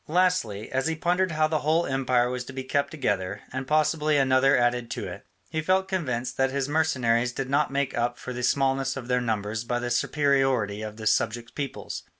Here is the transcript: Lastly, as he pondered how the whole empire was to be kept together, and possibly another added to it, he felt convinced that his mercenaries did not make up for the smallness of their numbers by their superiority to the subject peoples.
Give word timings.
Lastly, 0.07 0.71
as 0.71 0.87
he 0.87 0.95
pondered 0.95 1.31
how 1.33 1.45
the 1.47 1.59
whole 1.59 1.85
empire 1.85 2.27
was 2.27 2.43
to 2.45 2.53
be 2.53 2.63
kept 2.63 2.89
together, 2.89 3.41
and 3.53 3.67
possibly 3.67 4.17
another 4.17 4.57
added 4.57 4.89
to 4.89 5.05
it, 5.07 5.27
he 5.51 5.61
felt 5.61 5.87
convinced 5.87 6.37
that 6.37 6.49
his 6.49 6.67
mercenaries 6.67 7.31
did 7.33 7.51
not 7.51 7.69
make 7.69 7.95
up 7.95 8.17
for 8.17 8.33
the 8.33 8.41
smallness 8.41 8.97
of 8.97 9.07
their 9.07 9.21
numbers 9.21 9.63
by 9.63 9.77
their 9.77 9.91
superiority 9.91 10.81
to 10.81 10.89
the 10.91 11.05
subject 11.05 11.53
peoples. 11.53 12.01